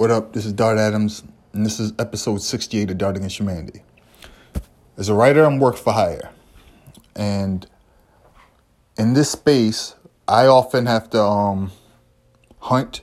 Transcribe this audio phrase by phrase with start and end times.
[0.00, 0.32] What up?
[0.32, 1.22] This is Dart Adams,
[1.52, 3.82] and this is episode 68 of Dart Against Humanity.
[4.96, 6.30] As a writer, I'm work for hire.
[7.14, 7.66] And
[8.96, 11.72] in this space, I often have to um,
[12.60, 13.02] hunt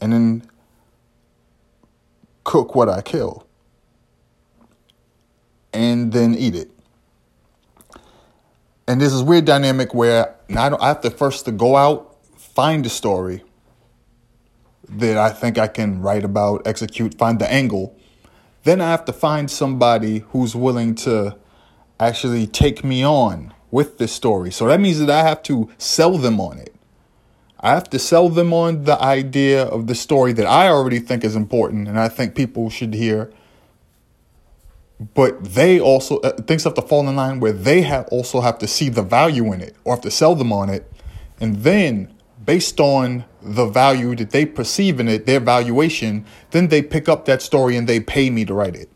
[0.00, 0.50] and then
[2.42, 3.46] cook what I kill
[5.74, 6.70] and then eat it.
[8.88, 12.88] And there's this weird dynamic where I have to first to go out, find a
[12.88, 13.42] story
[14.98, 17.96] that I think I can write about, execute, find the angle.
[18.64, 21.36] Then I have to find somebody who's willing to
[21.98, 24.50] actually take me on with this story.
[24.50, 26.74] So that means that I have to sell them on it.
[27.58, 31.24] I have to sell them on the idea of the story that I already think
[31.24, 33.32] is important and I think people should hear.
[35.14, 38.58] But they also, uh, things have to fall in line where they have also have
[38.58, 40.90] to see the value in it or have to sell them on it.
[41.40, 42.11] And then,
[42.44, 47.24] based on the value that they perceive in it, their valuation, then they pick up
[47.26, 48.88] that story and they pay me to write it.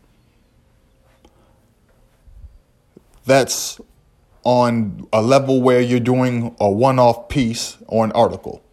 [3.25, 3.79] That's
[4.43, 8.63] on a level where you're doing a one off piece or an article.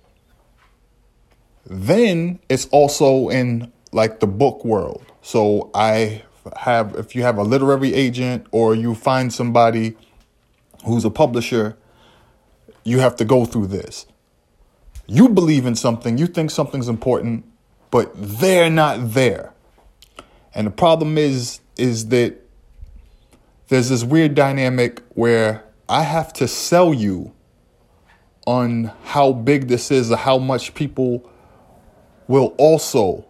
[1.66, 5.04] Then it's also in like the book world.
[5.22, 6.22] So I
[6.58, 9.96] have, if you have a literary agent or you find somebody
[10.84, 11.76] who's a publisher,
[12.84, 14.06] you have to go through this.
[15.06, 17.44] You believe in something, you think something's important,
[17.90, 19.52] but they're not there.
[20.54, 22.40] And the problem is, is that
[23.68, 27.32] there's this weird dynamic where I have to sell you
[28.46, 31.30] on how big this is or how much people
[32.28, 33.26] will also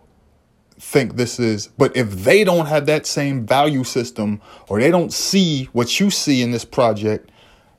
[0.79, 1.69] think this is.
[1.69, 6.11] But if they don't have that same value system or they don't see what you
[6.11, 7.31] see in this project,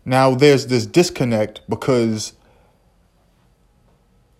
[0.05, 2.33] now there's this disconnect because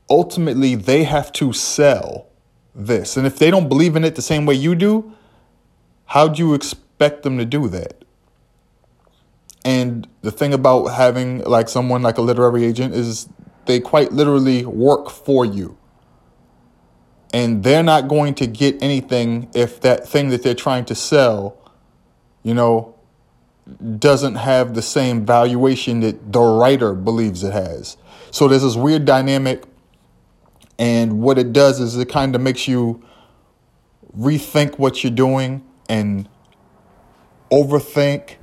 [0.10, 2.28] ultimately they have to sell
[2.74, 3.18] this.
[3.18, 5.14] And if they don't believe in it the same way you do,
[6.06, 8.04] how do you expect them to do that?
[9.64, 13.28] And the thing about having like someone like a literary agent is
[13.66, 15.78] they quite literally work for you.
[17.34, 21.58] And they're not going to get anything if that thing that they're trying to sell,
[22.44, 22.96] you know,
[23.98, 27.98] doesn't have the same valuation that the writer believes it has.
[28.32, 29.64] So there's this weird dynamic.
[30.78, 33.04] And what it does is it kind of makes you
[34.18, 36.28] rethink what you're doing and
[37.52, 38.36] overthink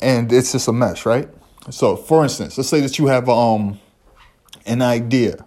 [0.00, 1.28] and it's just a mess, right?
[1.70, 3.80] So, for instance, let's say that you have um
[4.66, 5.44] an idea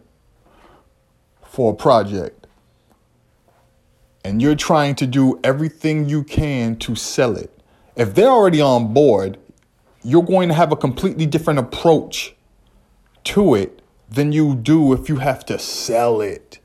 [1.43, 2.47] for a project
[4.23, 7.51] and you're trying to do everything you can to sell it.
[7.95, 9.37] If they're already on board,
[10.03, 12.35] you're going to have a completely different approach
[13.25, 16.59] to it than you do if you have to sell it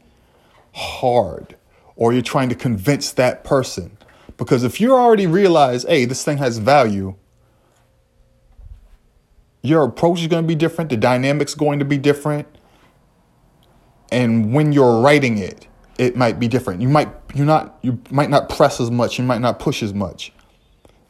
[0.75, 1.57] hard
[1.97, 3.97] or you're trying to convince that person.
[4.37, 7.15] Because if you already realize, hey, this thing has value,
[9.63, 12.49] your approach is going to be different, the dynamics going to be different.
[14.11, 15.67] And when you're writing it,
[15.99, 16.81] it might be different.
[16.81, 19.95] You might you not you might not press as much, you might not push as
[19.95, 20.33] much.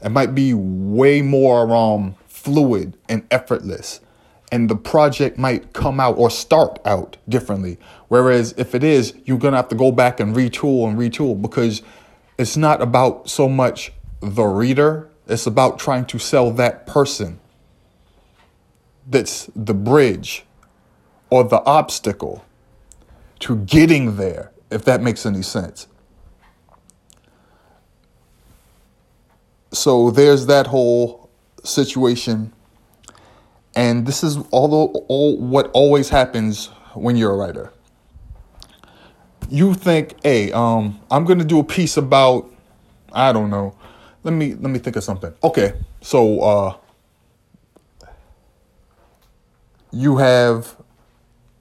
[0.04, 4.00] It might be way more um fluid and effortless.
[4.52, 7.78] And the project might come out or start out differently.
[8.08, 11.82] Whereas if it is, you're gonna have to go back and retool and retool because
[12.38, 17.40] it's not about so much the reader, it's about trying to sell that person
[19.08, 20.44] that's the bridge
[21.30, 22.44] or the obstacle
[23.40, 25.88] to getting there, if that makes any sense.
[29.72, 31.30] So there's that whole
[31.64, 32.52] situation.
[33.74, 37.72] And this is although all what always happens when you're a writer.
[39.48, 42.50] You think, hey, um, I'm gonna do a piece about,
[43.12, 43.76] I don't know.
[44.24, 45.32] Let me let me think of something.
[45.42, 46.76] Okay, so uh
[49.92, 50.76] you have,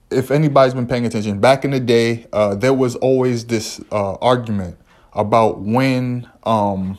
[0.10, 4.14] if anybody's been paying attention, back in the day, uh, there was always this uh,
[4.16, 4.78] argument
[5.14, 6.98] about when um,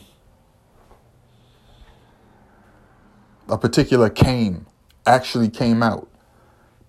[3.49, 4.67] a particular came
[5.05, 6.09] actually came out.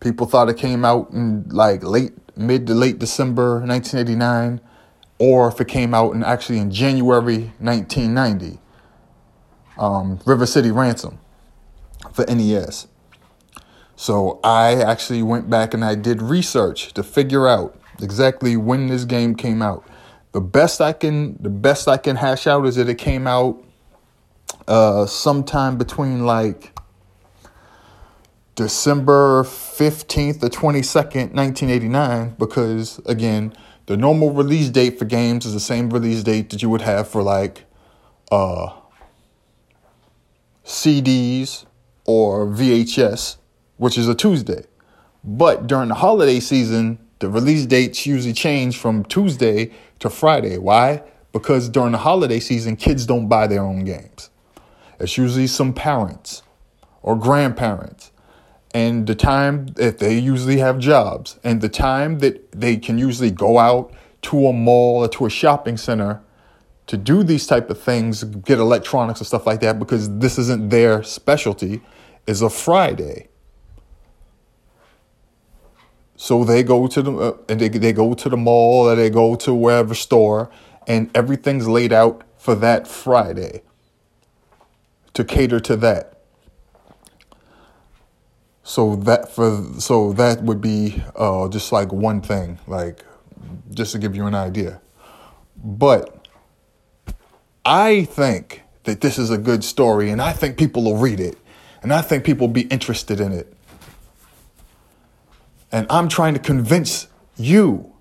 [0.01, 4.61] People thought it came out in like late, mid to late December 1989,
[5.19, 8.59] or if it came out in actually in January 1990.
[9.77, 11.19] Um, River City Ransom
[12.13, 12.87] for NES.
[13.97, 19.05] So I actually went back and I did research to figure out exactly when this
[19.05, 19.85] game came out.
[20.33, 23.63] The best I can the best I can hash out is that it came out
[24.67, 26.74] uh sometime between like
[28.55, 33.53] December 15th to 22nd, 1989, because again,
[33.87, 37.09] the normal release date for games is the same release date that you would have
[37.09, 37.65] for like
[38.31, 38.69] uh,
[40.65, 41.67] CDs
[42.07, 43.37] or VHS,
[43.77, 44.65] which is a Tuesday.
[45.25, 50.59] But during the holiday season, the release dates usually change from Tuesday to Friday.
[50.59, 51.03] Why?
[51.33, 54.31] Because during the holiday season, kids don't buy their own games.
[55.01, 56.43] It's usually some parents
[57.03, 58.13] or grandparents.
[58.75, 63.31] And the time that they usually have jobs, and the time that they can usually
[63.31, 66.21] go out to a mall or to a shopping center
[66.89, 70.71] to do these type of things, get electronics and stuff like that, because this isn't
[70.71, 71.83] their specialty,
[72.27, 73.29] is a Friday.
[76.17, 79.11] So they go to the uh, and they they go to the mall or they
[79.11, 80.51] go to wherever store,
[80.87, 83.63] and everything's laid out for that Friday.
[85.15, 86.14] To cater to that.
[88.67, 93.05] So that for so that would be uh, just like one thing, like
[93.71, 94.81] just to give you an idea.
[95.63, 96.27] But
[97.65, 101.39] I think that this is a good story and I think people will read it
[101.83, 103.53] and I think people will be interested in it.
[105.71, 107.93] And I'm trying to convince you,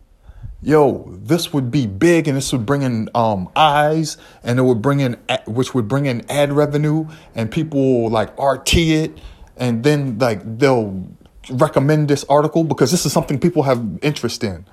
[0.62, 4.81] yo, this would be big and this would bring in um, eyes and it would
[4.81, 9.19] bring in, which would bring in ad revenue and people like RT it
[9.58, 11.08] and then like they'll
[11.50, 14.66] recommend this article because this is something people have interest in.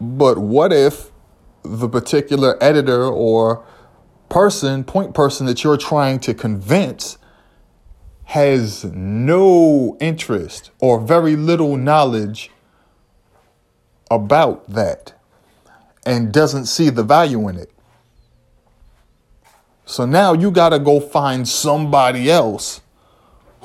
[0.00, 1.10] But what if
[1.62, 3.64] the particular editor or
[4.28, 7.18] person, point person that you're trying to convince
[8.24, 12.50] has no interest or very little knowledge
[14.10, 15.14] about that
[16.04, 17.70] and doesn't see the value in it.
[19.84, 22.80] So now you got to go find somebody else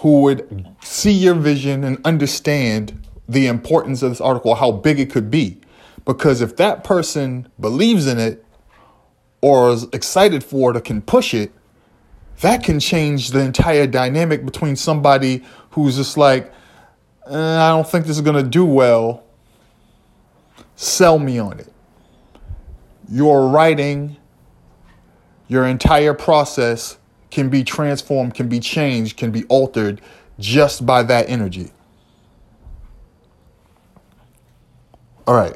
[0.01, 5.12] who would see your vision and understand the importance of this article, how big it
[5.12, 5.62] could be.
[6.06, 8.44] Because if that person believes in it
[9.42, 11.51] or is excited for it or can push it,
[12.39, 16.51] that can change the entire dynamic between somebody who's just like,
[17.27, 19.24] eh, I don't think this is going to do well.
[20.75, 21.71] Sell me on it.
[23.07, 24.18] Your writing,
[25.48, 26.98] your entire process
[27.31, 30.01] can be transformed, can be changed, can be altered
[30.37, 31.71] just by that energy.
[35.25, 35.55] All right.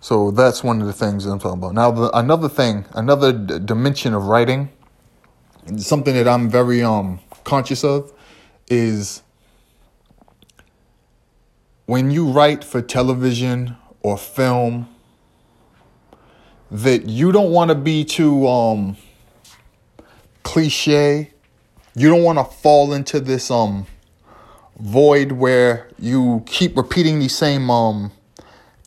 [0.00, 1.74] So that's one of the things that I'm talking about.
[1.74, 4.70] Now, the, another thing, another d- dimension of writing,
[5.76, 8.12] something that I'm very um conscious of,
[8.68, 9.22] is
[11.86, 14.88] when you write for television or film,
[16.70, 18.96] that you don't want to be too um
[20.48, 21.30] cliche.
[21.94, 23.86] You don't want to fall into this um
[24.80, 28.12] void where you keep repeating these same um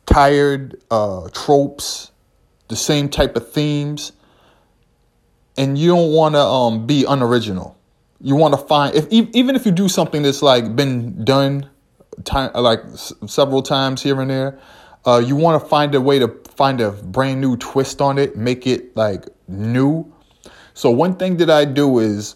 [0.07, 2.11] tired uh, tropes,
[2.67, 4.11] the same type of themes,
[5.55, 7.77] and you don't want to um, be unoriginal.
[8.19, 11.69] You want to find if even if you do something that's like been done
[12.23, 14.59] time like s- several times here and there,
[15.05, 18.35] uh, you want to find a way to find a brand new twist on it,
[18.35, 20.11] make it like new.
[20.73, 22.35] So one thing that I do is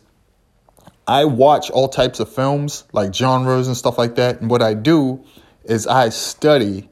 [1.07, 4.41] I watch all types of films, like genres and stuff like that.
[4.41, 5.23] And what I do
[5.63, 6.89] is I study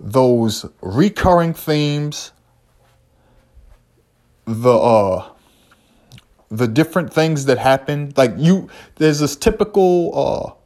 [0.00, 2.32] those recurring themes,
[4.44, 5.28] the uh
[6.50, 8.12] the different things that happen.
[8.16, 10.62] Like you there's this typical uh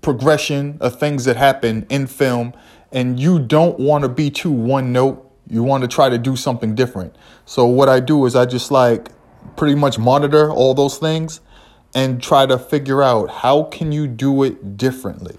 [0.00, 2.52] progression of things that happen in film
[2.90, 5.28] and you don't want to be too one note.
[5.52, 7.14] You want to try to do something different.
[7.44, 9.08] So what I do is I just like
[9.54, 11.40] pretty much monitor all those things
[11.94, 15.36] and try to figure out how can you do it differently?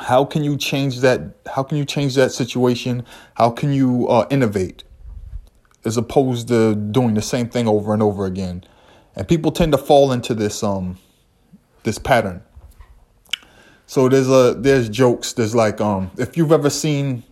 [0.00, 3.06] How can you change that how can you change that situation?
[3.34, 4.82] How can you uh, innovate?
[5.84, 8.64] As opposed to doing the same thing over and over again.
[9.14, 10.98] And people tend to fall into this um
[11.84, 12.42] this pattern.
[13.86, 17.22] So there's a there's jokes there's like um if you've ever seen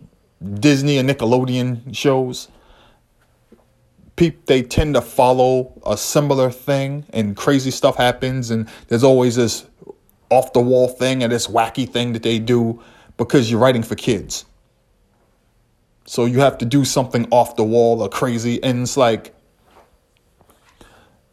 [0.59, 2.49] disney and nickelodeon shows
[4.15, 9.35] people they tend to follow a similar thing and crazy stuff happens and there's always
[9.35, 9.65] this
[10.33, 12.81] off the wall thing and this wacky thing that they do
[13.17, 14.45] because you're writing for kids.
[16.05, 18.61] So you have to do something off the wall or crazy.
[18.63, 19.33] And it's like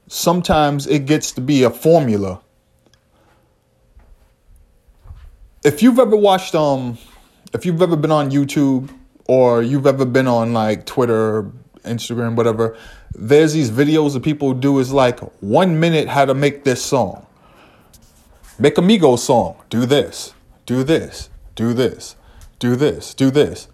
[0.07, 2.40] sometimes it gets to be a formula.
[5.64, 6.99] If you've ever watched, um,
[7.52, 8.90] if you've ever been on YouTube
[9.31, 11.51] or you've ever been on like Twitter,
[11.85, 12.77] Instagram, whatever,
[13.15, 17.27] there's these videos that people do is like one minute how to make this song
[18.61, 19.57] Make a Migos song.
[19.71, 20.35] Do this.
[20.67, 21.31] Do this.
[21.55, 22.15] Do this.
[22.59, 23.15] Do this.
[23.15, 23.69] Do this.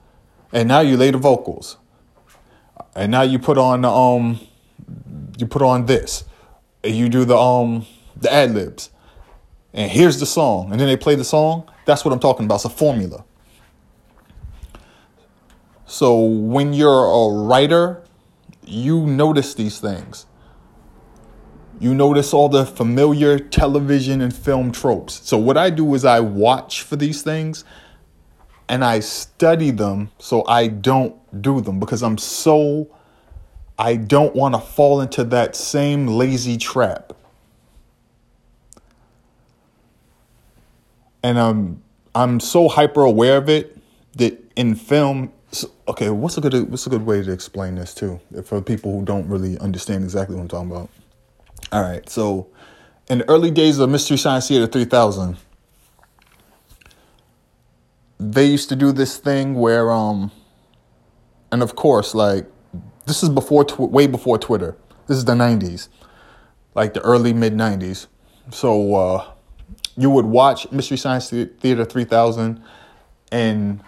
[0.52, 1.76] And now you lay the vocals.
[2.94, 4.38] And now you put on the um
[5.38, 6.22] you put on this.
[6.84, 7.84] And you do the um
[8.14, 8.90] the ad libs.
[9.72, 10.70] And here's the song.
[10.70, 11.68] And then they play the song.
[11.84, 12.56] That's what I'm talking about.
[12.56, 13.24] It's a formula.
[15.86, 18.02] So when you're a writer,
[18.64, 20.26] you notice these things.
[21.78, 25.20] You notice all the familiar television and film tropes.
[25.28, 27.64] So what I do is I watch for these things
[28.68, 32.90] and I study them so I don't do them because I'm so
[33.78, 37.12] I don't want to fall into that same lazy trap.
[41.22, 41.82] And I'm
[42.14, 43.78] I'm so hyper aware of it
[44.14, 47.94] that in film so, okay, what's a good what's a good way to explain this
[47.94, 50.90] too for people who don't really understand exactly what I'm talking about?
[51.72, 52.48] All right, so
[53.08, 55.36] in the early days of Mystery Science Theater 3000,
[58.18, 60.30] they used to do this thing where um,
[61.52, 62.46] and of course, like
[63.06, 64.76] this is before tw- way before Twitter.
[65.06, 65.88] This is the 90s,
[66.74, 68.08] like the early mid 90s.
[68.50, 69.30] So uh,
[69.96, 72.62] you would watch Mystery Science Theater 3000
[73.32, 73.82] and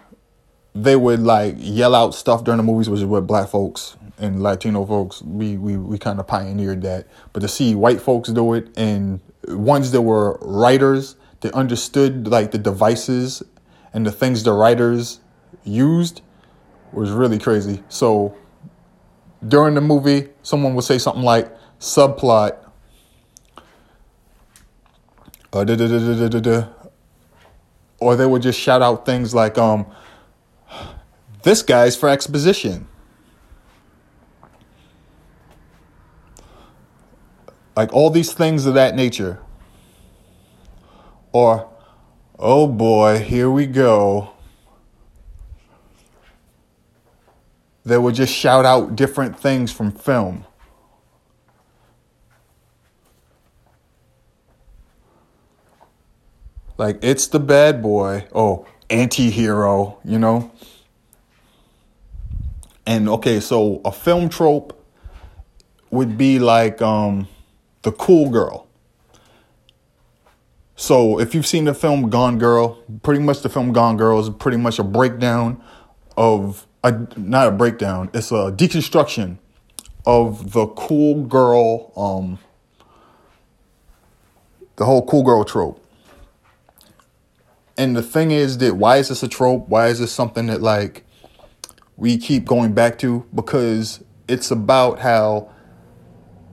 [0.74, 4.42] they would like yell out stuff during the movies, which is what black folks and
[4.42, 7.06] Latino folks we we we kind of pioneered that.
[7.32, 12.50] But to see white folks do it and ones that were writers that understood like
[12.50, 13.42] the devices
[13.92, 15.20] and the things the writers
[15.64, 16.20] used
[16.92, 17.82] was really crazy.
[17.88, 18.36] So
[19.46, 22.58] during the movie, someone would say something like subplot.
[25.52, 25.64] Uh,
[28.00, 29.86] or they would just shout out things like um
[31.48, 32.86] this guy's for exposition.
[37.74, 39.40] Like all these things of that nature.
[41.32, 41.66] Or,
[42.38, 44.32] oh boy, here we go.
[47.82, 50.44] They would just shout out different things from film.
[56.76, 58.28] Like, it's the bad boy.
[58.34, 60.52] Oh, anti hero, you know?
[62.88, 64.82] And okay, so a film trope
[65.90, 67.28] would be like um,
[67.82, 68.66] the cool girl.
[70.74, 74.30] So if you've seen the film Gone Girl, pretty much the film Gone Girl is
[74.30, 75.62] pretty much a breakdown
[76.16, 79.36] of a, not a breakdown, it's a deconstruction
[80.06, 82.38] of the cool girl, um,
[84.76, 85.84] the whole cool girl trope.
[87.76, 89.68] And the thing is that why is this a trope?
[89.68, 91.04] Why is this something that like
[91.98, 95.50] we keep going back to because it's about how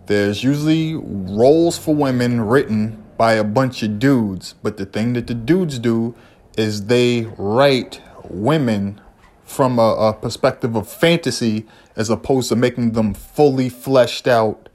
[0.07, 5.27] there's usually roles for women written by a bunch of dudes, but the thing that
[5.27, 6.15] the dudes do
[6.57, 8.99] is they write women
[9.43, 14.67] from a, a perspective of fantasy as opposed to making them fully fleshed out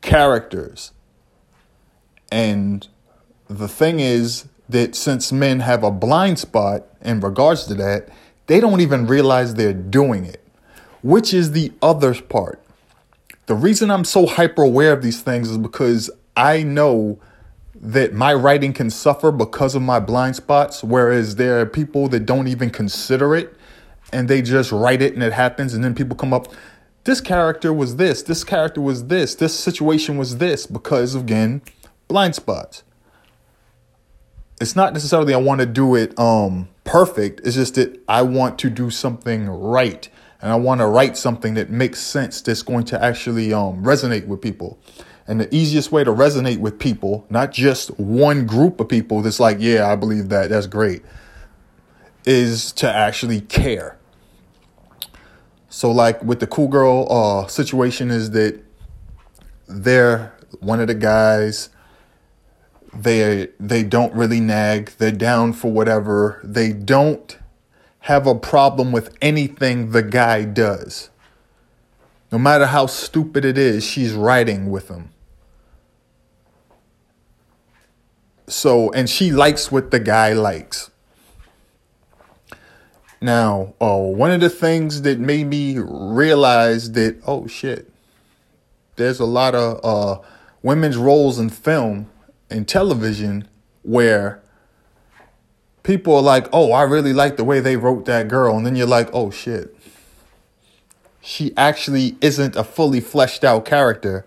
[0.00, 0.92] characters.
[2.32, 2.86] And
[3.48, 8.08] the thing is that since men have a blind spot in regards to that,
[8.50, 10.42] they don't even realize they're doing it,
[11.04, 12.60] which is the other part.
[13.46, 17.20] The reason I'm so hyper aware of these things is because I know
[17.80, 22.26] that my writing can suffer because of my blind spots, whereas there are people that
[22.26, 23.54] don't even consider it
[24.12, 26.48] and they just write it and it happens, and then people come up,
[27.04, 31.62] this character was this, this character was this, this situation was this, because again,
[32.08, 32.82] blind spots.
[34.60, 37.40] It's not necessarily I want to do it um perfect.
[37.44, 40.08] It's just that I want to do something right.
[40.42, 44.26] And I want to write something that makes sense that's going to actually um, resonate
[44.26, 44.76] with people.
[45.28, 49.38] And the easiest way to resonate with people, not just one group of people that's
[49.38, 51.02] like, yeah, I believe that, that's great,
[52.24, 53.96] is to actually care.
[55.68, 58.60] So, like with the cool girl uh, situation, is that
[59.68, 61.68] they're one of the guys
[62.92, 64.92] they they don't really nag.
[64.98, 66.40] They're down for whatever.
[66.42, 67.38] They don't
[68.00, 71.10] have a problem with anything the guy does.
[72.32, 75.10] No matter how stupid it is, she's riding with him.
[78.46, 80.90] So, and she likes what the guy likes.
[83.20, 87.92] Now, uh, one of the things that made me realize that, oh shit,
[88.96, 90.20] there's a lot of uh,
[90.62, 92.09] women's roles in film
[92.50, 93.48] in television
[93.82, 94.42] where
[95.82, 98.56] people are like, oh, I really like the way they wrote that girl.
[98.56, 99.76] And then you're like, oh shit.
[101.20, 104.26] She actually isn't a fully fleshed out character.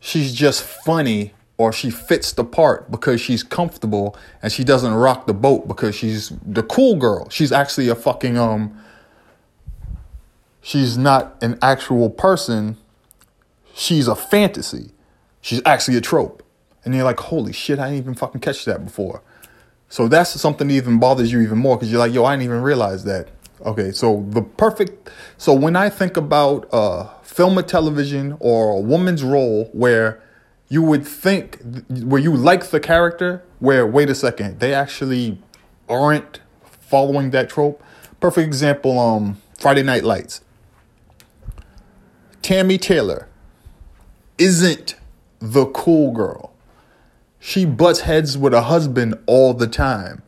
[0.00, 5.26] She's just funny or she fits the part because she's comfortable and she doesn't rock
[5.26, 7.28] the boat because she's the cool girl.
[7.30, 8.80] She's actually a fucking um
[10.62, 12.76] she's not an actual person.
[13.74, 14.90] She's a fantasy.
[15.40, 16.42] She's actually a trope.
[16.88, 19.20] And you're like, holy shit, I didn't even fucking catch that before.
[19.90, 22.44] So that's something that even bothers you even more because you're like, yo, I didn't
[22.44, 23.28] even realize that.
[23.60, 25.10] Okay, so the perfect.
[25.36, 30.22] So when I think about uh, film or television or a woman's role where
[30.70, 31.58] you would think,
[31.90, 35.38] where you like the character, where, wait a second, they actually
[35.90, 37.82] aren't following that trope.
[38.18, 40.40] Perfect example, um, Friday Night Lights.
[42.40, 43.28] Tami Taylor
[44.38, 44.94] isn't
[45.38, 46.54] the cool girl.
[47.40, 50.22] She butts heads with a husband all the time.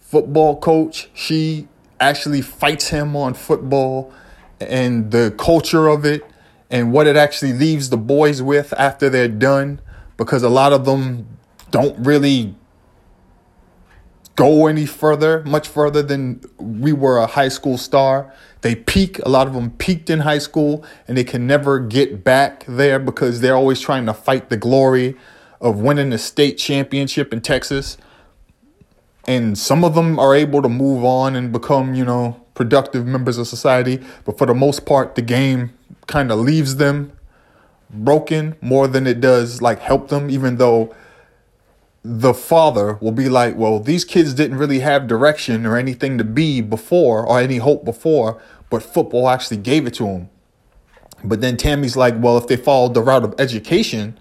[0.00, 1.68] Football coach, she
[2.00, 4.12] actually fights him on football
[4.60, 6.22] and the culture of it
[6.70, 9.80] and what it actually leaves the boys with after they're done
[10.16, 11.26] because a lot of them
[11.70, 12.54] don't really
[14.36, 18.32] go any further, much further than we were a high school star.
[18.62, 22.24] They peak, a lot of them peaked in high school and they can never get
[22.24, 25.16] back there because they're always trying to fight the glory
[25.62, 27.96] of winning the state championship in Texas.
[29.26, 33.38] And some of them are able to move on and become, you know, productive members
[33.38, 34.02] of society.
[34.24, 35.72] But for the most part, the game
[36.06, 37.12] kind of leaves them
[37.88, 40.94] broken more than it does like help them, even though
[42.04, 46.24] the father will be like, well, these kids didn't really have direction or anything to
[46.24, 50.28] be before or any hope before, but football actually gave it to them.
[51.22, 54.18] But then Tami's like, well, if they followed the route of education,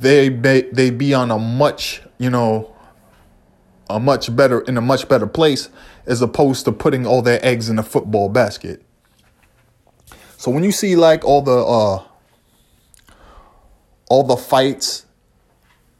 [0.00, 2.74] they may, they be on a much you know
[3.90, 5.70] a much better in a much better place
[6.06, 8.82] as opposed to putting all their eggs in a football basket.
[10.36, 12.04] So when you see like all the uh
[14.08, 15.06] all the fights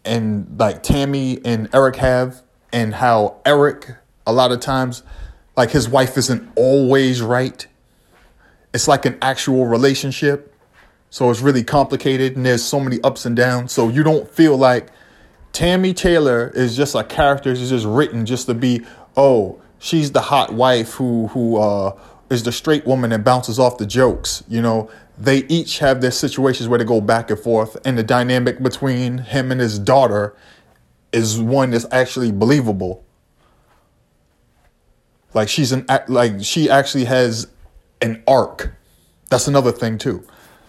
[0.05, 3.91] and like Tami and Eric have and how Eric
[4.27, 5.03] a lot of times
[5.57, 7.67] like his wife isn't always right.
[8.73, 10.55] It's like an actual relationship
[11.11, 13.73] so it's really complicated and there's so many ups and downs.
[13.73, 14.91] So you don't feel like
[15.53, 18.85] Tami Taylor is just a character, is just written just to be,
[19.17, 21.99] oh, she's the hot wife who who uh,
[22.31, 24.45] is the straight woman and bounces off the jokes.
[24.49, 28.03] You know, they each have their situations where they go back and forth, and the
[28.03, 30.37] dynamic between him and his daughter
[31.13, 33.05] is one that's actually believable.
[35.35, 37.49] Like she's an like she actually has
[38.01, 38.75] an arc.
[39.31, 40.25] That's another thing too.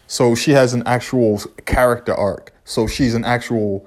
[0.09, 2.51] So she has an actual character arc.
[2.65, 3.85] So she's an actual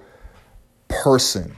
[0.87, 1.57] person.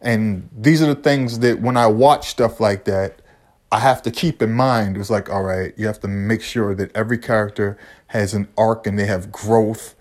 [0.00, 3.22] And these are the things that when I watch stuff like that,
[3.70, 4.96] I have to keep in mind.
[4.96, 8.84] It's like, all right, you have to make sure that every character has an arc
[8.84, 9.94] and they have growth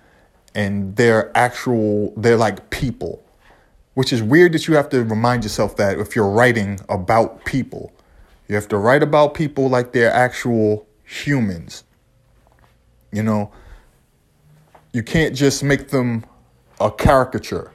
[0.56, 3.24] and they're actual, they're like people.
[3.93, 7.93] Which is weird that you have to remind yourself that if you're writing about people.
[8.48, 11.84] You have to write about people like they're actual humans.
[13.12, 13.52] You know,
[14.93, 16.25] you can't just make them
[16.80, 17.71] a caricature.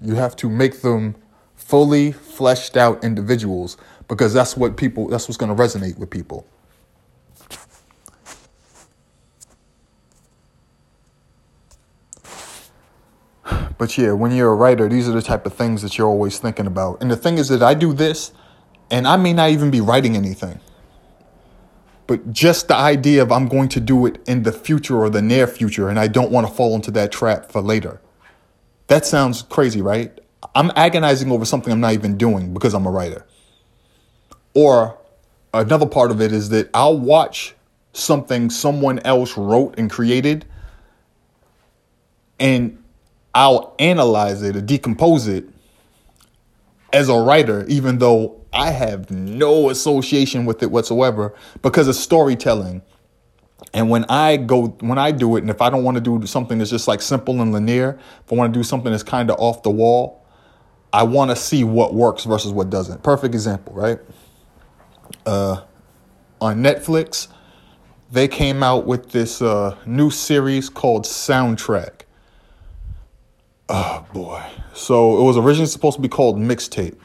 [0.00, 1.16] You have to make them
[1.54, 3.76] fully fleshed out individuals
[4.08, 6.46] because that's what people that's what's going to resonate with people.
[13.78, 16.38] But yeah, when you're a writer, these are the type of things that you're always
[16.38, 17.02] thinking about.
[17.02, 18.32] And the thing is that I do this
[18.92, 20.60] and I may not even be writing anything.
[22.12, 25.22] But just the idea of I'm going to do it in the future or the
[25.22, 28.02] near future, and I don't want to fall into that trap for later.
[28.88, 30.20] That sounds crazy, right?
[30.54, 33.24] I'm agonizing over something I'm not even doing because I'm a writer.
[34.52, 34.98] Or
[35.54, 37.54] another part of it is that I'll watch
[37.94, 40.44] something someone else wrote and created,
[42.38, 42.76] and
[43.34, 45.48] I'll analyze it or decompose it
[46.92, 52.82] as a writer, even though I have no association with it whatsoever because of storytelling.
[53.72, 56.26] And when I go, when I do it, and if I don't want to do
[56.26, 59.30] something that's just like simple and linear, if I want to do something that's kind
[59.30, 60.26] of off the wall,
[60.92, 63.02] I want to see what works versus what doesn't.
[63.02, 63.98] Perfect example, right?
[65.24, 65.62] Uh,
[66.40, 67.28] on Netflix,
[68.10, 72.02] they came out with this uh, new series called Soundtrack.
[73.70, 74.44] Oh boy.
[74.74, 76.96] So it was originally supposed to be called Mixtape.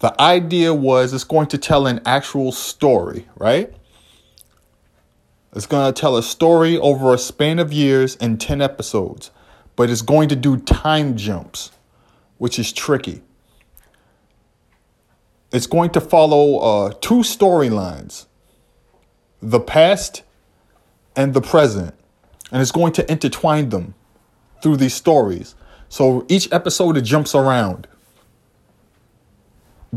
[0.00, 3.72] The idea was it's going to tell an actual story, right?
[5.54, 9.30] It's going to tell a story over a span of years in 10 episodes,
[9.76, 11.70] but it's going to do time jumps,
[12.38, 13.22] which is tricky.
[15.52, 18.26] It's going to follow uh, two storylines
[19.40, 20.22] the past
[21.14, 21.94] and the present,
[22.50, 23.94] and it's going to intertwine them
[24.62, 25.54] through these stories.
[25.88, 27.86] So each episode it jumps around.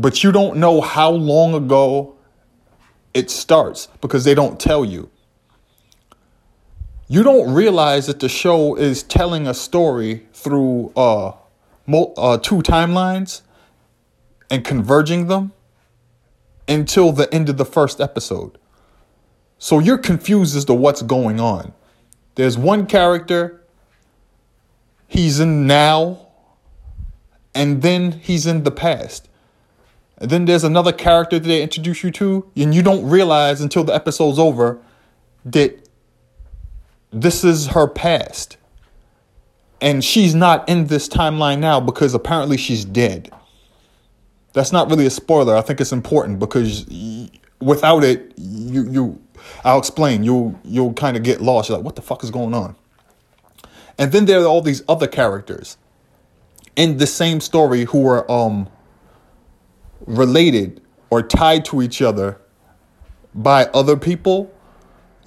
[0.00, 2.14] But you don't know how long ago
[3.14, 5.10] it starts because they don't tell you.
[7.08, 11.32] You don't realize that the show is telling a story through uh,
[11.88, 13.42] uh, two timelines
[14.48, 15.52] and converging them
[16.68, 18.56] until the end of the first episode.
[19.58, 21.72] So you're confused as to what's going on.
[22.36, 23.64] There's one character,
[25.08, 26.28] he's in now,
[27.52, 29.27] and then he's in the past.
[30.20, 33.84] And then there's another character that they introduce you to, and you don't realize until
[33.84, 34.78] the episode's over
[35.44, 35.88] that
[37.10, 38.56] this is her past.
[39.80, 43.30] And she's not in this timeline now because apparently she's dead.
[44.52, 45.56] That's not really a spoiler.
[45.56, 46.84] I think it's important because
[47.60, 49.22] without it, you you
[49.64, 50.24] I'll explain.
[50.24, 51.68] You'll you'll kind of get lost.
[51.68, 52.74] You're like, what the fuck is going on?
[53.98, 55.76] And then there are all these other characters
[56.76, 58.68] in the same story who are um
[60.06, 60.80] related
[61.10, 62.40] or tied to each other
[63.34, 64.52] by other people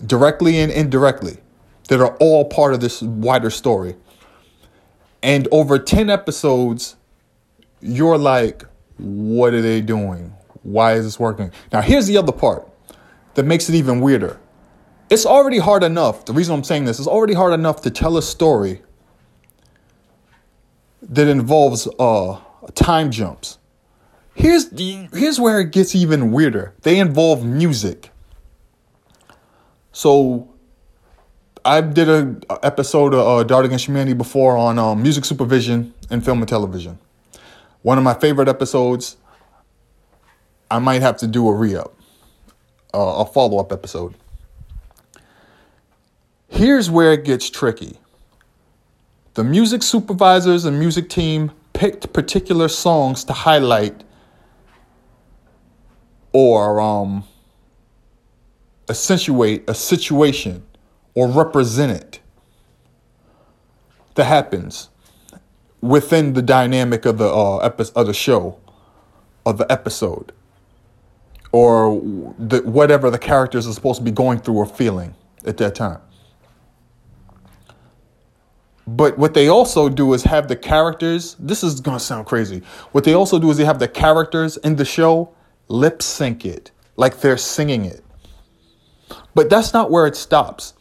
[0.05, 1.37] directly and indirectly
[1.87, 3.95] that are all part of this wider story.
[5.23, 6.95] And over 10 episodes,
[7.81, 8.63] you're like,
[8.97, 10.33] what are they doing?
[10.63, 11.51] Why is this working?
[11.71, 12.67] Now, here's the other part
[13.33, 14.39] that makes it even weirder.
[15.09, 16.25] It's already hard enough.
[16.25, 18.81] The reason I'm saying this is already hard enough to tell a story
[21.01, 22.39] that involves uh,
[22.75, 23.57] time jumps.
[24.33, 26.73] Here's the, here's where it gets even weirder.
[26.81, 28.11] They involve music.
[29.91, 30.49] So
[31.63, 36.21] I did an episode of uh, Dart Against Humanity before on um, music supervision in
[36.21, 36.97] film and television.
[37.81, 39.17] One of my favorite episodes.
[40.69, 41.93] I might have to do a re up,
[42.93, 44.15] uh, a follow up episode.
[46.47, 47.97] Here's where it gets tricky.
[49.33, 54.03] The music supervisors and music team picked particular songs to highlight
[56.33, 57.23] or um,
[58.89, 60.63] accentuate a situation
[61.15, 62.19] or represent it
[64.15, 64.89] that happens
[65.81, 68.59] within the dynamic of the uh, epi- of the show,
[69.45, 70.31] of the episode,
[71.51, 71.99] or
[72.37, 75.15] the, whatever the characters are supposed to be going through or feeling
[75.45, 75.99] at that time.
[78.87, 81.35] But what they also do is have the characters.
[81.39, 82.61] This is gonna sound crazy.
[82.91, 85.33] What they also do is they have the characters in the show
[85.71, 88.03] lip sync it like they're singing it.
[89.33, 90.73] But that's not where it stops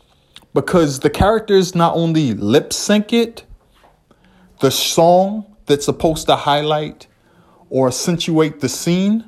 [0.52, 3.44] because the characters not only lip sync it,
[4.60, 7.06] the song that's supposed to highlight
[7.68, 9.24] or accentuate the scene,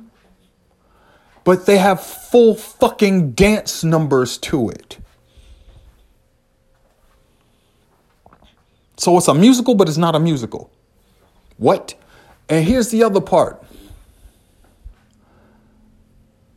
[1.43, 4.97] but they have full fucking dance numbers to it.
[8.97, 10.71] So it's a musical, but it's not a musical.
[11.57, 11.95] What?
[12.49, 13.62] And here's the other part.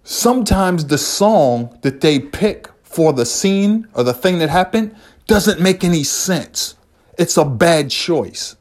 [0.09, 4.95] Sometimes the song that they pick for the scene or the thing that happened
[5.27, 6.77] doesn't make any sense.
[7.19, 8.55] It's a bad choice.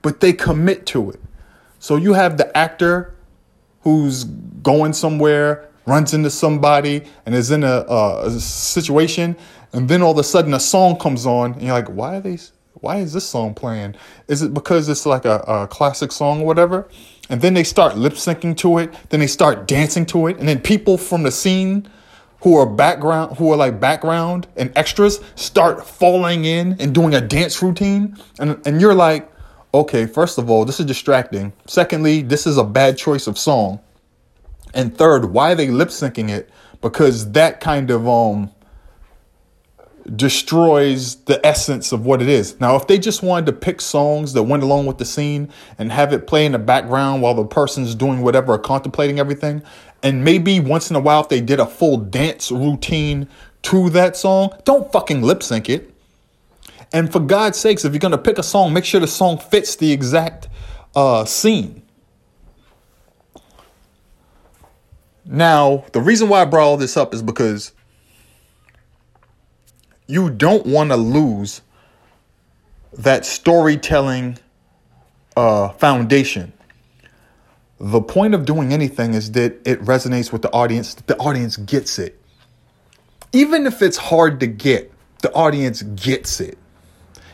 [0.00, 1.20] But they commit to it.
[1.80, 3.16] So you have the actor
[3.80, 4.22] who's
[4.62, 9.36] going somewhere, runs into somebody, and is in a, a situation,
[9.72, 12.20] and then all of a sudden a song comes on, and you're like, why are
[12.20, 12.38] they?
[12.74, 13.96] Why is this song playing?
[14.28, 16.86] Is it because it's like a, a classic song or whatever?
[17.28, 20.48] And then they start lip syncing to it, then they start dancing to it, and
[20.48, 21.88] then people from the scene
[22.40, 27.20] who are background who are like background and extras start falling in and doing a
[27.20, 28.16] dance routine.
[28.38, 29.30] And and you're like
[29.74, 31.52] okay first of all this is distracting.
[31.66, 33.80] Secondly this is a bad choice of song.
[34.74, 36.50] And third why are they lip syncing it?
[36.80, 38.50] Because that kind of um
[40.16, 42.58] destroys the essence of what it is.
[42.60, 45.92] Now, if they just wanted to pick songs that went along with the scene and
[45.92, 49.62] have it play in the background while the person's doing whatever or contemplating everything,
[50.02, 53.28] and maybe once in a while, if they did a full dance routine
[53.62, 55.92] to that song, don't fucking lip sync it.
[56.92, 59.76] And for God's sakes, if you're gonna pick a song, make sure the song fits
[59.76, 60.48] the exact
[60.94, 61.82] uh, scene.
[65.26, 67.72] Now, the reason why I brought all this up is because
[70.08, 71.62] you don't want to lose
[72.94, 74.38] that storytelling
[75.36, 76.52] uh, foundation
[77.80, 81.98] the point of doing anything is that it resonates with the audience, the audience gets
[81.98, 82.20] it.
[83.32, 84.92] Even if it's hard to get,
[85.22, 86.58] the audience gets it.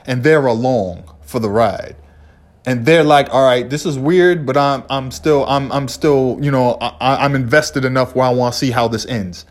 [0.06, 1.96] And they're along for the ride.
[2.66, 6.38] And they're like, all right, this is weird, but I'm I'm still I'm I'm still,
[6.40, 9.44] you know, I, I'm invested enough where I want to see how this ends.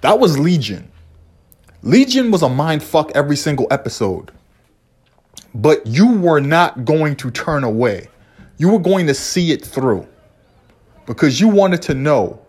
[0.00, 0.90] That was Legion.
[1.82, 4.32] Legion was a mind fuck every single episode.
[5.54, 8.08] but you were not going to turn away.
[8.58, 10.06] You were going to see it through
[11.06, 12.40] because you wanted to know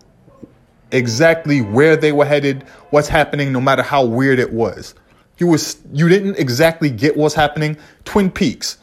[0.92, 4.94] exactly where they were headed, what's happening, no matter how weird it was.
[5.38, 7.76] You was you didn't exactly get what's happening.
[8.04, 8.78] Twin Peaks.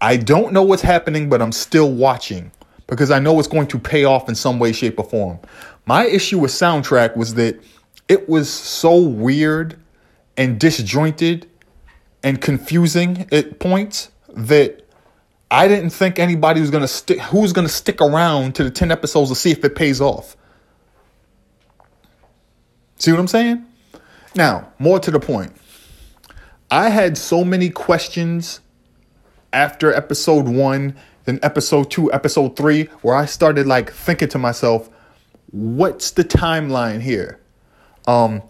[0.00, 2.52] I don't know what's happening, but I'm still watching
[2.88, 5.38] because I know it's going to pay off in some way, shape, or form.
[5.86, 7.60] My issue with soundtrack was that
[8.12, 9.80] it was so weird
[10.36, 11.48] and disjointed
[12.22, 14.86] and confusing at points that
[15.50, 19.30] I didn't think anybody was gonna stick who's gonna stick around to the 10 episodes
[19.30, 20.36] to see if it pays off.
[22.98, 23.64] See what I'm saying?
[24.34, 25.56] Now, more to the point.
[26.70, 28.60] I had so many questions
[29.54, 34.90] after episode one, then episode two, episode three, where I started like thinking to myself,
[35.50, 37.38] what's the timeline here?
[38.06, 38.42] Um,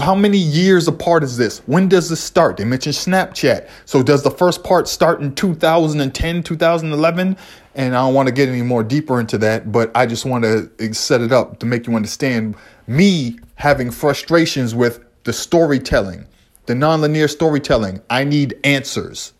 [0.00, 1.58] how many years apart is this?
[1.66, 2.56] When does this start?
[2.56, 3.68] They mentioned Snapchat.
[3.84, 7.36] So does the first part start in 2010, 2011?
[7.74, 10.44] And I don't want to get any more deeper into that, but I just want
[10.44, 16.26] to set it up to make you understand me having frustrations with the storytelling,
[16.66, 18.00] the nonlinear storytelling.
[18.08, 19.32] I need answers.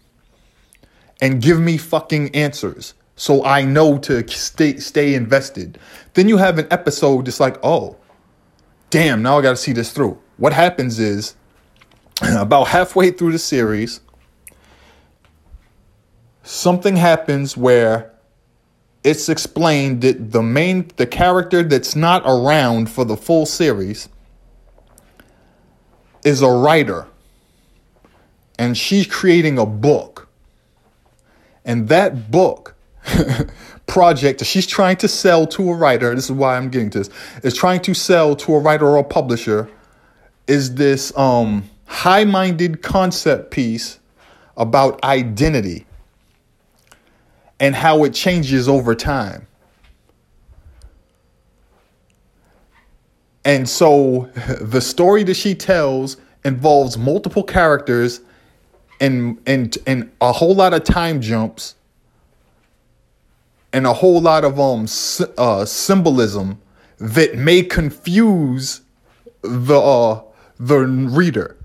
[1.21, 5.79] And give me fucking answers so I know to stay stay invested.
[6.15, 7.97] Then you have an episode that's like, "Oh,
[8.95, 10.21] damn, now I got to see this through.
[10.37, 11.35] What happens is
[12.23, 13.99] about halfway through the series,
[16.45, 18.13] something happens where
[19.03, 24.09] it's explained that the main the character that's not around for the full series
[26.25, 27.09] is a writer
[28.61, 30.29] and she's creating a book
[31.65, 32.77] and that book
[33.95, 36.99] project that she's trying to sell to a writer, this is why I'm getting to
[36.99, 37.11] this,
[37.45, 39.71] is trying to sell to a writer or a publisher
[40.49, 44.01] is this um, high minded concept piece
[44.57, 45.87] about identity
[47.61, 49.47] and how it changes over time.
[53.45, 54.29] And so
[54.61, 58.23] the story that she tells involves multiple characters
[59.01, 61.77] and and and a whole lot of time jumps
[63.75, 64.87] and a whole lot of um
[65.37, 66.61] uh, symbolism
[66.99, 68.81] that may confuse
[69.43, 70.23] the uh,
[70.59, 71.57] the reader.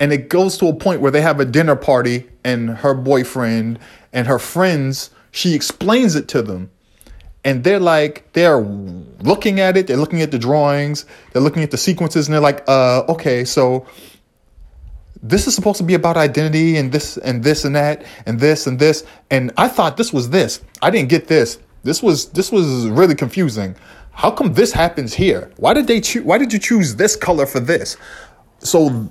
[0.00, 3.78] And it goes to a point where they have a dinner party and her boyfriend
[4.12, 6.70] and her friends, she explains it to them.
[7.44, 11.70] And they're like, they're looking at it, they're looking at the drawings, they're looking at
[11.70, 13.86] the sequences, and they're like, uh, okay, so
[15.22, 18.66] this is supposed to be about identity and this and this and that and this
[18.66, 19.04] and this.
[19.30, 20.62] And i thought this was this.
[20.82, 21.58] I didn't get this.
[21.82, 23.76] This was this was really confusing.
[24.12, 25.50] How come this happens here?
[25.56, 27.96] Why did they choose why did you choose this color for this?
[28.60, 29.08] So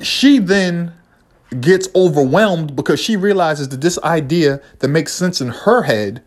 [0.00, 0.94] she then
[1.60, 6.22] gets overwhelmed because she realizes that this idea that makes sense in her head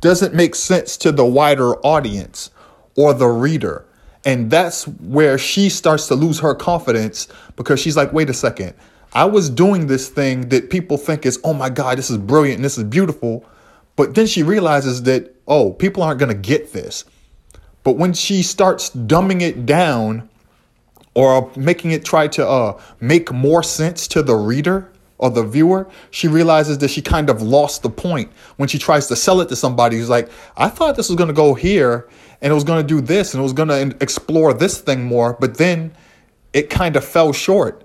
[0.00, 2.50] doesn't make sense to the wider audience
[2.96, 3.84] or the reader
[4.24, 8.74] and that's where she starts to lose her confidence because she's like, wait a second.
[9.14, 12.56] I was doing this thing that people think is, oh my God, this is brilliant
[12.56, 13.44] and this is beautiful.
[13.96, 17.04] But then she realizes that, oh, people aren't going to get this.
[17.84, 20.30] But when she starts dumbing it down
[21.14, 25.90] or making it try to uh, make more sense to the reader or the viewer,
[26.10, 29.48] she realizes that she kind of lost the point when she tries to sell it
[29.48, 32.08] to somebody who's like, I thought this was going to go here
[32.42, 35.04] and it was going to do this and it was going to explore this thing
[35.04, 35.94] more, but then
[36.52, 37.84] it kind of fell short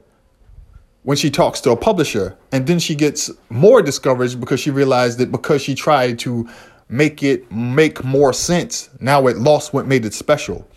[1.03, 2.35] when she talks to a publisher.
[2.51, 6.49] And then she gets more discouraged because she realized that because she tried to
[6.89, 10.67] make it make more sense, now it lost what made it special.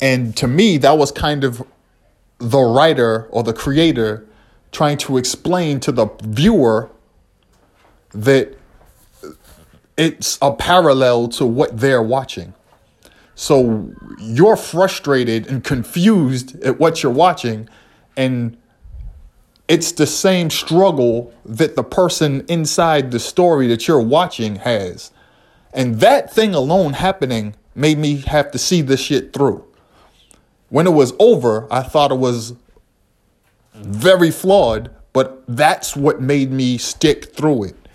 [0.00, 1.62] And to me, that was kind of
[2.38, 4.26] the writer or the creator
[4.72, 6.90] trying to explain to the viewer
[8.10, 8.57] that
[9.98, 12.54] it's a parallel to what they're watching.
[13.34, 17.68] So you're frustrated and confused at what you're watching,
[18.16, 18.56] and
[19.66, 25.10] it's the same struggle that the person inside the story that you're watching has.
[25.74, 29.64] And that thing alone happening made me have to see this shit through.
[30.68, 32.54] When it was over, I thought it was
[33.74, 37.87] very flawed, but that's what made me stick through it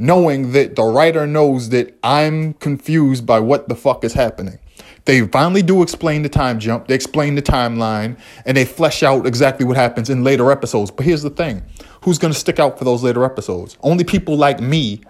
[0.00, 4.58] knowing that the writer knows that I'm confused by what the fuck is happening.
[5.04, 9.26] They finally do explain the time jump, they explain the timeline, and they flesh out
[9.26, 10.90] exactly what happens in later episodes.
[10.90, 11.62] But here's the thing
[12.02, 13.76] who's to stick out for those later episodes?
[13.82, 15.02] Only people like me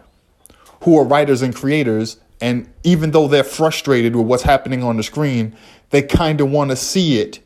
[0.85, 2.19] who are writers and creators.
[2.41, 5.55] And even though they're frustrated with what's happening on the screen,
[5.91, 7.41] they kind of want to see it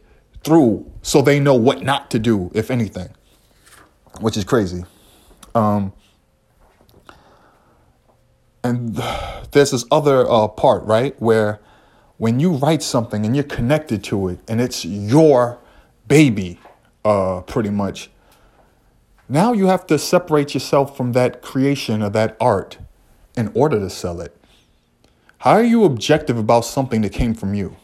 [0.44, 3.08] through so they know what not to do, if anything.
[4.20, 4.84] which is crazy.
[5.54, 5.92] Um,
[8.64, 8.96] and
[9.52, 11.60] there's this other uh, part, right, where
[12.16, 15.58] when you write something and you're connected to it and it's your
[16.08, 16.58] baby,
[17.04, 18.10] uh, pretty much,
[19.28, 22.78] now you have to separate yourself from that creation or that art
[23.36, 24.34] in order to sell it.
[25.38, 27.76] How are you objective about something that came from you?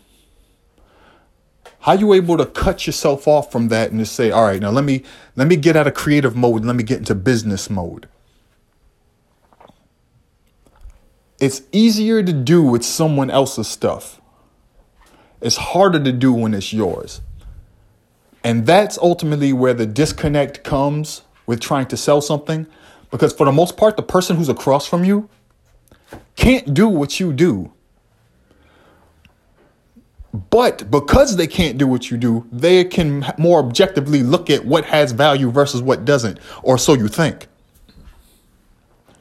[1.81, 4.61] How are you able to cut yourself off from that and just say, all right,
[4.61, 5.03] now let me
[5.37, 8.09] let me get out of creative mode and let me get into business mode?
[11.41, 14.21] It's easier to do with someone else's stuff.
[15.41, 17.23] It's harder to do when it's yours.
[18.45, 22.67] And that's ultimately where the disconnect comes with trying to sell something.
[23.11, 25.31] Because for the most part, the person who's across from you
[26.37, 27.73] can't do what you do.
[30.51, 34.85] But because they can't do what you do, they can more objectively look at what
[34.85, 37.49] has value versus what doesn't, or so you think.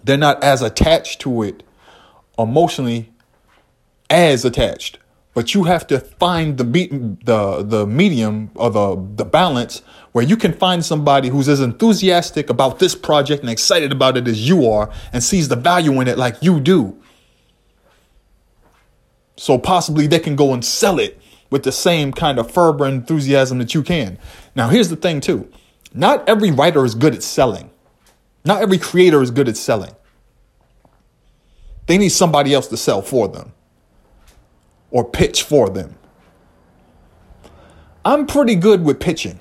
[0.04, 1.64] They're not as attached to it
[2.40, 3.12] emotionally
[4.10, 4.98] as attached.
[5.34, 6.92] But you have to find the beat,
[7.26, 12.50] the the medium or the the balance where you can find somebody who's as enthusiastic
[12.50, 16.08] about this project and excited about it as you are and sees the value in
[16.08, 16.98] it like you do.
[19.38, 22.96] So possibly they can go and sell it with the same kind of fervor and
[22.96, 24.18] enthusiasm that you can.
[24.56, 25.50] Now here's the thing too.
[25.94, 27.70] Not every writer is good at selling.
[28.44, 29.96] Not every creator is good at selling.
[31.90, 33.52] They need somebody else to sell for them
[34.92, 35.96] or pitch for them.
[38.06, 39.40] I'm pretty good with pitching.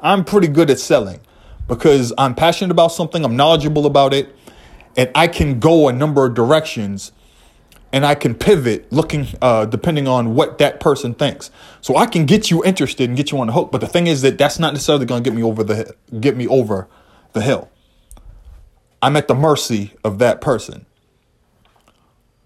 [0.00, 1.20] I'm pretty good at selling
[1.66, 4.34] because I'm passionate about something, I'm knowledgeable about it,
[4.96, 7.12] and I can go a number of directions
[7.92, 11.50] and I can pivot looking uh, depending on what that person thinks.
[11.82, 13.70] So I can get you interested and get you on the hook.
[13.70, 16.38] But the thing is that that's not necessarily going to get me over the get
[16.38, 16.88] me over
[17.34, 17.70] the hill.
[19.02, 20.86] I'm at the mercy of that person.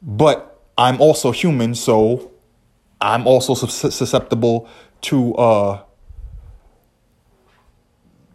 [0.03, 2.33] But I'm also human, so
[3.01, 4.69] I'm also susceptible
[5.03, 5.83] to uh,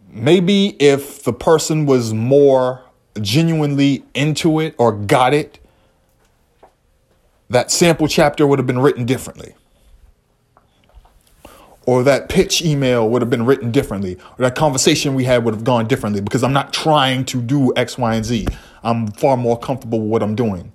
[0.08, 2.84] maybe if the person was more
[3.20, 5.58] genuinely into it or got it,
[7.50, 9.54] that sample chapter would have been written differently.
[11.86, 14.16] Or that pitch email would have been written differently.
[14.16, 17.72] Or that conversation we had would have gone differently because I'm not trying to do
[17.76, 18.46] X, Y, and Z.
[18.82, 20.72] I'm far more comfortable with what I'm doing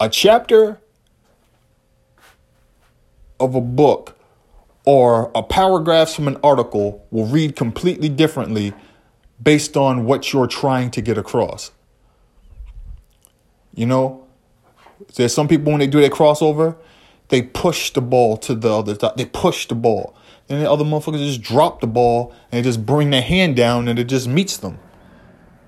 [0.00, 0.80] a chapter
[3.40, 4.18] of a book
[4.84, 8.72] or a paragraphs from an article will read completely differently
[9.42, 11.72] based on what you're trying to get across.
[13.74, 14.26] You know,
[15.16, 16.76] there's some people when they do their crossover,
[17.28, 19.16] they push the ball to the other side.
[19.16, 20.14] They push the ball.
[20.48, 23.88] And the other motherfuckers just drop the ball and they just bring their hand down
[23.88, 24.78] and it just meets them.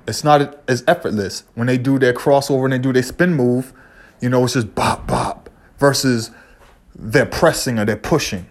[0.07, 1.43] It's not as effortless.
[1.55, 3.73] When they do their crossover and they do their spin move,
[4.21, 6.31] you know, it's just bop, bop versus
[6.95, 8.51] they're pressing or they're pushing.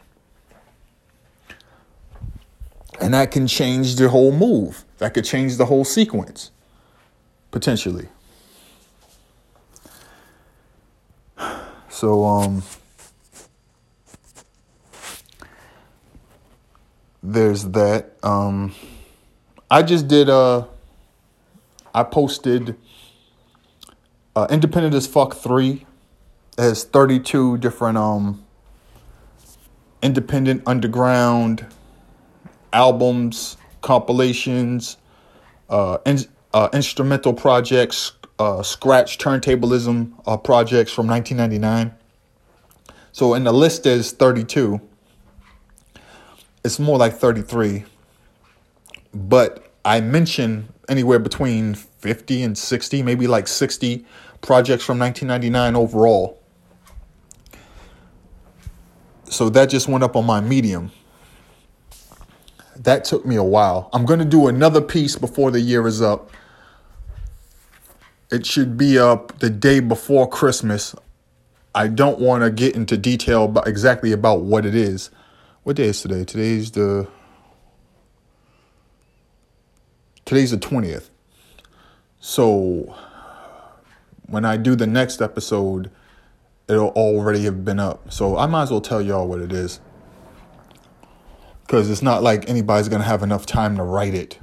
[2.99, 4.84] And that can change the whole move.
[4.97, 6.51] That could change the whole sequence,
[7.51, 8.08] potentially.
[11.89, 12.63] So, um,
[17.21, 18.13] there's that.
[18.23, 18.73] Um,
[19.69, 20.65] I just did, uh,
[21.93, 22.75] I posted
[24.38, 25.84] uh, Independent as Fuck 3
[26.60, 28.45] has 32 different um
[30.04, 31.65] independent underground
[32.71, 34.97] albums, compilations,
[35.71, 36.19] uh, in,
[36.54, 41.97] uh, instrumental projects, uh, scratch turntablism uh, projects from 1999.
[43.12, 44.80] So in the list there's 32.
[46.63, 47.86] It's more like 33.
[49.15, 51.73] But I mention anywhere between
[52.08, 54.06] 50 and 60, maybe like 60
[54.39, 56.41] projects from 1999 overall.
[59.26, 60.91] So that just went up on my medium.
[62.78, 63.89] That took me a while.
[63.91, 66.32] I'm going to do another piece before the year is up.
[68.32, 70.95] It should be up the day before Christmas.
[71.76, 75.10] I don't want to get into detail about exactly about what it is.
[75.64, 76.24] What day is today?
[76.24, 77.10] Today's the
[80.24, 81.10] Today's the 20th.
[82.20, 82.95] So
[84.28, 85.91] when I do the next episode,
[86.68, 88.11] it'll already have been up.
[88.11, 89.80] So I might as well tell y'all what it is.
[91.65, 94.38] Because it's not like anybody's going to have enough time to write it.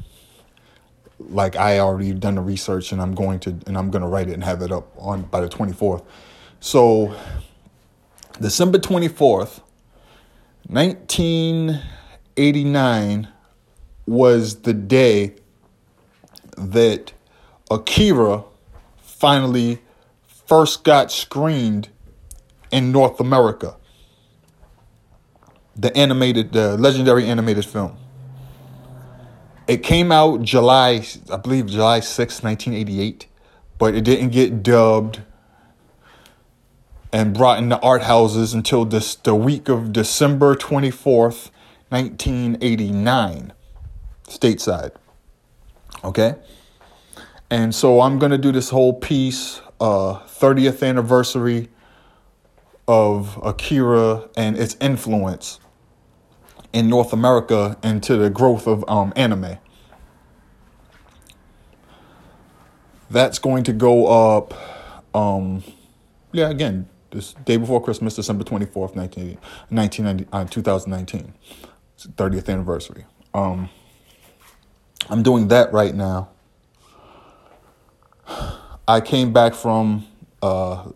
[1.19, 4.29] Like I already done the research and I'm going to and I'm going to write
[4.29, 6.05] it and have it up on by the 24th.
[6.61, 7.17] So
[8.41, 9.61] December 24th,
[10.67, 13.29] 1989,
[14.07, 15.35] was the day
[16.57, 17.13] that
[17.75, 18.45] Akira
[19.03, 19.81] finally
[20.47, 21.89] first got screened
[22.71, 23.77] in North America.
[25.77, 27.97] The animated, the legendary animated film.
[29.67, 33.27] It came out July, I believe July 6, 1988,
[33.79, 35.23] but it didn't get dubbed
[37.13, 41.51] and brought into art houses until this the week of December 24th,
[41.89, 43.53] 1989,
[44.29, 44.93] stateside.
[46.03, 46.35] Okay?
[47.51, 51.69] And so I'm going to do this whole piece, uh, 30th anniversary
[52.89, 55.61] of Akira and its influence
[56.73, 59.59] in North America into the growth of um, anime.
[63.11, 64.55] That's going to go up,
[65.15, 65.63] um,
[66.33, 69.39] yeah, again, this day before Christmas, December 24th, 19,
[69.69, 71.33] 1990, uh, 2019.
[72.09, 73.05] 30th anniversary.
[73.33, 73.71] Um,
[75.09, 76.31] I'm doing that right now.
[78.89, 80.07] I came back from
[80.43, 80.91] uh,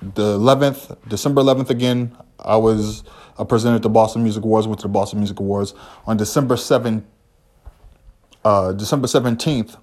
[0.00, 2.16] the 11th, December 11th again.
[2.38, 3.02] I was
[3.38, 5.74] I presented the Boston Music Awards, went to the Boston Music Awards
[6.06, 7.02] on December 7th.
[8.44, 9.76] Uh, December 17th,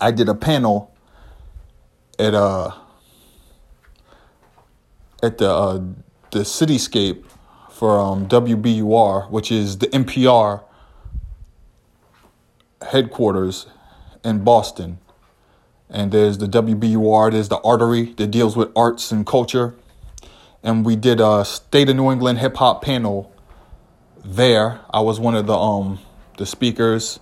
[0.00, 0.94] I did a panel
[2.18, 2.70] at uh
[5.22, 5.82] at the uh,
[6.30, 7.24] the CitySpace
[7.70, 10.62] for um, WBUR, which is the NPR
[12.82, 13.66] headquarters
[14.24, 14.98] in Boston.
[15.88, 19.74] And there's the WBUR, there's the Artery that deals with arts and culture
[20.66, 23.32] and we did a State of New England hip hop panel
[24.24, 24.80] there.
[24.90, 26.00] I was one of the um
[26.38, 27.20] the speakers.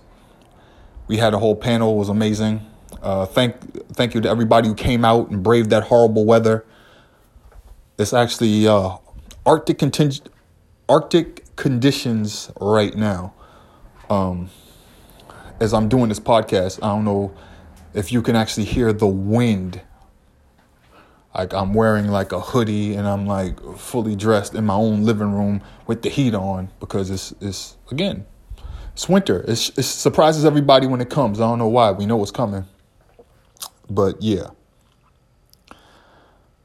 [1.07, 1.93] We had a whole panel.
[1.93, 2.65] It was amazing.
[3.03, 3.55] Uh, thank
[3.93, 6.65] thank you to everybody who came out and braved that horrible weather.
[7.99, 8.97] It's actually uh,
[9.45, 10.27] Arctic conting-
[10.89, 13.35] Arctic conditions right now.
[14.09, 14.49] Um,
[15.59, 17.31] as I'm doing this podcast, I don't know
[17.95, 19.81] if you can actually hear the wind
[21.33, 25.33] like I'm wearing like a hoodie and I'm like fully dressed in my own living
[25.33, 28.25] room with the heat on because it's it's again
[28.95, 29.43] it's winter.
[29.45, 31.41] It's, it surprises everybody when it comes.
[31.41, 31.91] I don't know why.
[31.91, 32.63] We know it's coming,
[33.89, 34.51] but yeah,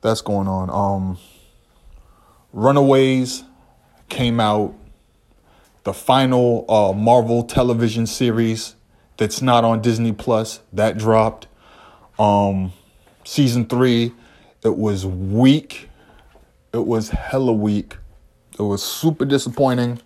[0.01, 0.71] that's going on.
[0.71, 1.19] Um,
[2.53, 3.43] Runaways
[4.09, 4.75] came out.
[5.83, 8.77] The final uh, Marvel television series
[9.21, 11.47] that's not on Disney Plus that dropped.
[12.19, 12.73] Um,
[13.23, 14.15] season three
[14.65, 15.91] it was weak.
[16.73, 17.99] It was hella weak.
[18.59, 20.01] It was super disappointing.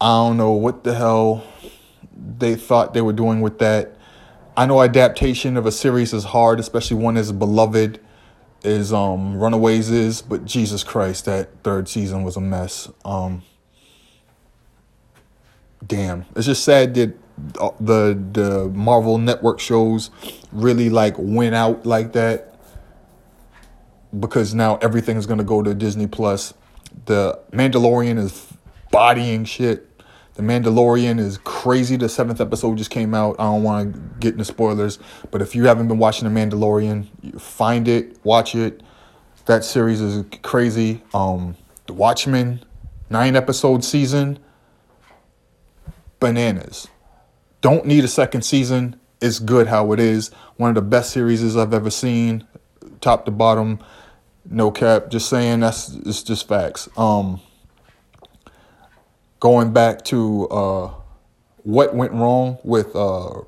[0.00, 1.44] I don't know what the hell
[2.38, 3.96] they thought they were doing with that.
[4.56, 8.00] I know adaptation of a series is hard, especially one as beloved
[8.64, 12.90] as um, Runaways is, but Jesus Christ, that third season was a mess.
[13.04, 13.42] Um,
[15.86, 17.16] damn, it's just sad that
[17.80, 20.10] the the Marvel Network shows
[20.52, 22.58] really like went out like that
[24.18, 26.54] because now everything is going to go to Disney Plus.
[27.06, 28.52] The Mandalorian is
[28.90, 29.90] bodying shit.
[30.34, 31.96] The Mandalorian is crazy.
[31.96, 33.36] The seventh episode just came out.
[33.38, 34.98] I don't want to get into spoilers,
[35.30, 38.82] but if you haven't been watching The Mandalorian, find it, watch it.
[39.46, 41.02] That series is crazy.
[41.12, 41.56] Um,
[41.86, 42.64] The Watchmen,
[43.10, 44.38] nine episode season,
[46.24, 46.88] bananas.
[47.60, 48.98] Don't need a second season.
[49.20, 50.30] It's good how it is.
[50.56, 52.46] One of the best series I've ever seen,
[53.02, 53.78] top to bottom.
[54.48, 55.10] No cap.
[55.10, 56.88] Just saying that's it's just facts.
[56.96, 57.42] Um,
[59.38, 60.94] going back to uh,
[61.62, 63.42] what went wrong with uh,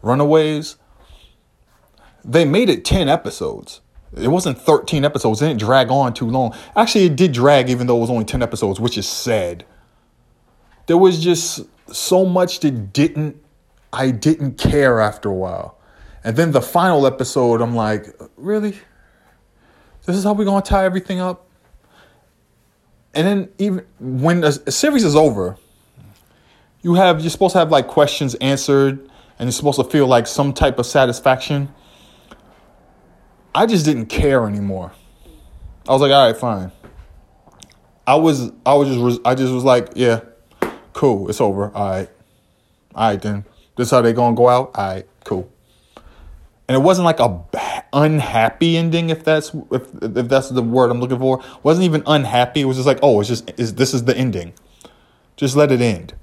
[0.00, 0.76] Runaways,
[2.24, 3.80] they made it 10 episodes.
[4.16, 5.42] It wasn't 13 episodes.
[5.42, 6.54] It didn't drag on too long.
[6.76, 9.64] Actually, it did drag even though it was only 10 episodes, which is sad.
[10.86, 13.42] There was just so much that didn't
[13.92, 15.78] I didn't care after a while.
[16.24, 18.76] And then the final episode, I'm like, really?
[20.04, 21.46] This is how we're gonna tie everything up?
[23.14, 25.56] And then even when a, a series is over,
[26.82, 28.98] you have you're supposed to have like questions answered
[29.38, 31.72] and you're supposed to feel like some type of satisfaction.
[33.54, 34.92] I just didn't care anymore.
[35.88, 36.72] I was like, all right, fine.
[38.06, 40.20] I was I was just I just was like, yeah,
[40.94, 41.70] Cool, it's over.
[41.74, 42.08] All right.
[42.94, 43.44] All right, then.
[43.76, 44.70] This how they gonna go out?
[44.74, 45.50] All right, cool.
[46.66, 47.44] And it wasn't like a
[47.92, 51.40] unhappy ending, if that's if if that's the word I'm looking for.
[51.40, 52.62] It wasn't even unhappy.
[52.62, 54.54] It was just like, oh, it's just is this is the ending.
[55.36, 56.14] Just let it end.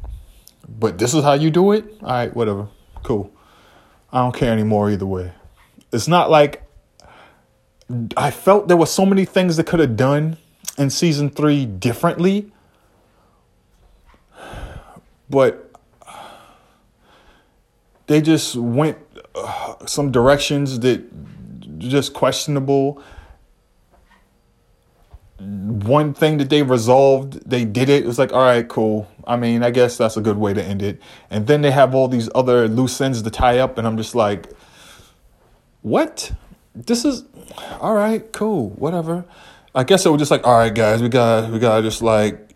[0.68, 1.86] But this is how you do it.
[2.02, 2.70] All right, whatever.
[3.04, 3.32] Cool.
[4.14, 5.34] I don't care anymore either way.
[5.92, 6.64] It's not like
[8.16, 10.38] I felt there were so many things that could have done
[10.78, 12.52] in season three differently
[15.32, 15.72] but
[18.08, 18.98] they just went
[19.34, 21.02] uh, some directions that
[21.80, 23.02] just questionable.
[25.40, 28.04] One thing that they resolved, they did it.
[28.04, 29.10] It was like, all right, cool.
[29.26, 31.02] I mean, I guess that's a good way to end it.
[31.30, 34.14] And then they have all these other loose ends to tie up, and I'm just
[34.14, 34.50] like,
[35.82, 36.34] what?
[36.76, 37.24] This is
[37.80, 39.26] all right, cool, whatever.
[39.74, 42.52] I guess it was just like, all right, guys, we got we gotta just like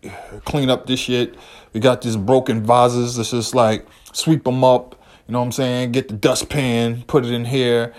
[0.46, 1.36] clean up this shit.
[1.76, 3.18] We got these broken vases.
[3.18, 4.96] Let's just like sweep them up.
[5.28, 5.92] You know what I'm saying?
[5.92, 7.94] Get the dustpan, put it in here.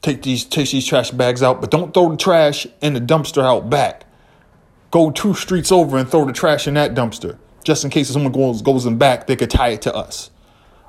[0.00, 3.42] Take these take these trash bags out, but don't throw the trash in the dumpster
[3.44, 4.06] out back.
[4.90, 8.32] Go two streets over and throw the trash in that dumpster, just in case someone
[8.32, 9.26] goes goes in back.
[9.26, 10.30] They could tie it to us.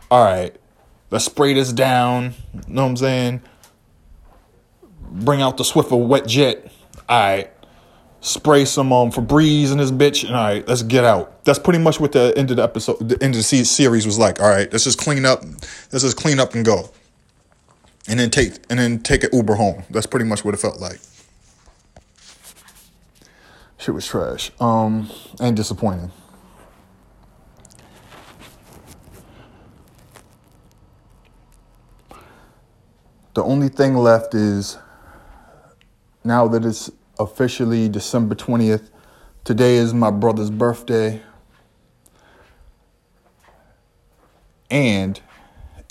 [0.10, 0.56] All right,
[1.12, 2.34] let's spray this down.
[2.54, 3.42] You know what I'm saying?
[5.12, 6.72] Bring out the Swiffer wet jet
[7.10, 7.52] all right,
[8.24, 11.44] spray some um Febreze in this bitch, and all right, let's get out.
[11.44, 14.18] That's pretty much what the end of the episode, the end of the series was
[14.18, 14.42] like.
[14.42, 15.44] All right, let's just clean up,
[15.92, 16.90] let's just clean up and go,
[18.08, 19.84] and then take and then take an Uber home.
[19.92, 21.00] That's pretty much what it felt like.
[23.78, 25.10] Shit was trash, um,
[25.42, 26.12] and disappointing.
[33.34, 34.78] The only thing left is
[36.24, 36.90] now that it's
[37.20, 38.90] officially December 20th,
[39.44, 41.22] today is my brother's birthday.
[44.70, 45.20] And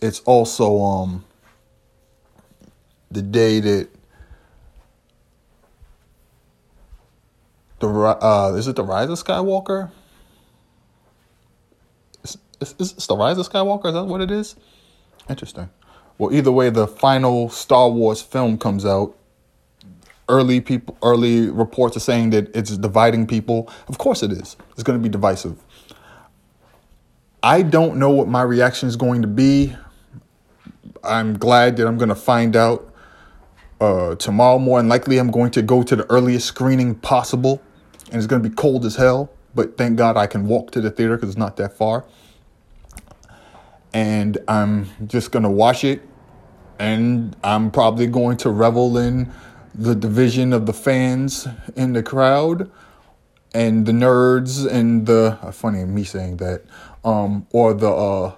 [0.03, 1.25] it's also um
[3.11, 3.89] the day that
[7.79, 9.91] the uh is it the Rise of Skywalker?
[12.25, 13.87] Is, is, is the Rise of Skywalker?
[13.87, 14.57] Is that what it is?
[15.29, 15.71] Interesting.
[16.19, 19.17] Well, either way, the final Star Wars film comes out
[20.29, 23.71] early people early reports are saying that it's dividing people.
[23.89, 24.57] Of course it is.
[24.73, 25.59] It's going to be divisive.
[27.43, 29.75] I don't know what my reaction is going to be.
[31.03, 32.93] I'm glad that I'm going to find out
[33.81, 34.59] uh, tomorrow.
[34.59, 37.61] More than likely, I'm going to go to the earliest screening possible,
[38.07, 39.31] and it's going to be cold as hell.
[39.55, 42.05] But thank God I can walk to the theater because it's not that far.
[43.93, 46.01] And I'm just going to watch it,
[46.79, 49.33] and I'm probably going to revel in
[49.75, 52.71] the division of the fans in the crowd
[53.55, 56.63] and the nerds and the uh, funny me saying that
[57.05, 58.35] um, or the uh,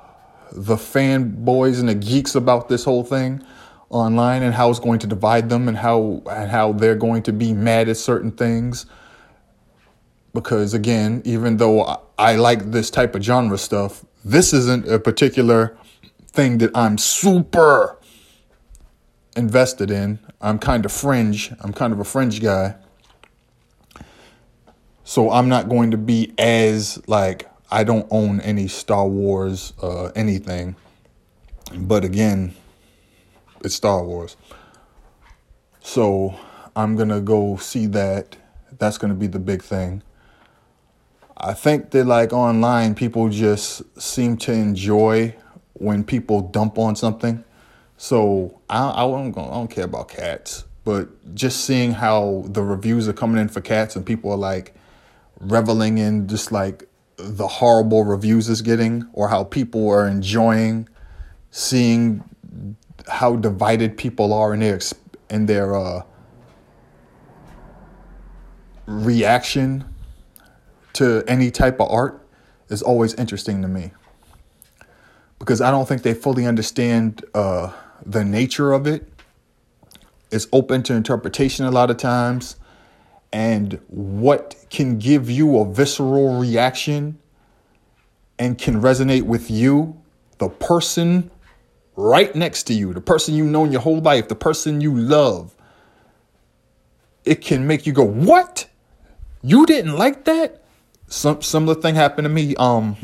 [0.53, 3.45] the fanboys and the geeks about this whole thing
[3.91, 7.33] online and how it's going to divide them and how and how they're going to
[7.33, 8.87] be mad at certain things.
[10.33, 15.77] Because again even though I like this type of genre stuff this isn't a particular
[16.29, 17.99] thing that I'm super
[19.37, 20.19] invested in.
[20.41, 21.53] I'm kind of fringe.
[21.61, 22.77] I'm kind of a fringe guy.
[25.05, 30.07] So I'm not going to be as like I don't own any Star Wars uh,
[30.17, 30.77] anything.
[31.75, 32.55] But again,
[33.63, 34.37] it's Star Wars.
[35.81, 36.39] So
[36.75, 38.37] I'm going to go see that.
[38.79, 40.03] That's going to be the big thing.
[41.37, 45.35] I think that like online people just seem to enjoy
[45.75, 47.45] when people dump on something
[47.97, 53.09] so I, I, don't, I don't care about cats, but just seeing how the reviews
[53.09, 54.75] are coming in for cats and people are like
[55.41, 60.89] reveling in just like the horrible reviews it's getting or how people are enjoying
[61.51, 62.25] seeing
[63.07, 64.81] how divided people are in their
[65.31, 66.03] in their uh,
[68.87, 69.85] reaction
[70.95, 72.27] to any type of art
[72.69, 73.93] is always interesting to me.
[75.39, 77.73] Because I don't think they fully understand uh,
[78.05, 79.09] the nature of it.
[80.31, 82.57] It's open to interpretation a lot of times.
[83.33, 87.19] And what can give you a visceral reaction
[88.39, 90.01] and can resonate with you,
[90.39, 91.31] the person
[91.97, 95.55] right next to you, the person you've known your whole life, the person you love,
[97.25, 98.69] it can make you go, What?
[99.43, 100.65] You didn't like that?
[101.07, 102.57] Some similar thing happened to me.
[102.57, 102.97] Um,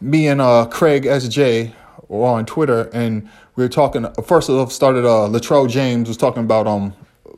[0.00, 1.72] me and uh Craig SJ
[2.08, 4.06] were on Twitter and we were talking.
[4.24, 6.94] First off, started uh, Latrell James was talking about um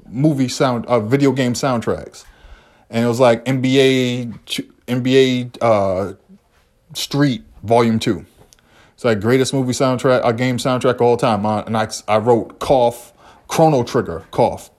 [0.09, 2.25] movie sound, uh, video game soundtracks,
[2.89, 6.15] and it was like NBA NBA uh,
[6.95, 8.25] Street Volume Two.
[8.95, 11.47] It's like greatest movie soundtrack, a uh, game soundtrack of all time.
[11.47, 13.13] And I I wrote cough
[13.49, 14.71] Chrono Trigger cough.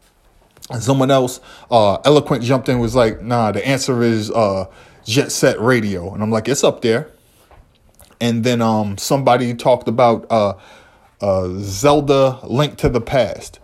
[0.69, 4.65] And someone else, uh, eloquent, jumped in was like, nah, the answer is uh,
[5.03, 7.09] Jet Set Radio, and I'm like, it's up there.
[8.21, 10.53] And then um, somebody talked about uh,
[11.19, 13.59] uh, Zelda Link to the Past.